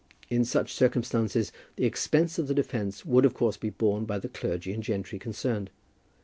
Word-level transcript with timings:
In 0.31 0.45
such 0.45 0.73
circumstances 0.73 1.51
the 1.75 1.85
expense 1.85 2.39
of 2.39 2.47
the 2.47 2.55
defence 2.55 3.05
would 3.05 3.23
of 3.23 3.35
course 3.35 3.55
be 3.57 3.69
borne 3.69 4.05
by 4.05 4.17
the 4.17 4.29
clergy 4.29 4.73
and 4.73 4.81
gentry 4.81 5.19
concerned. 5.19 5.69